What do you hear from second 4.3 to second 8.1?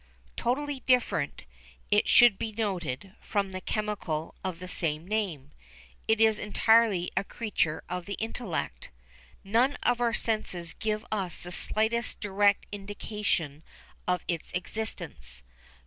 of the same name, it is entirely a creature of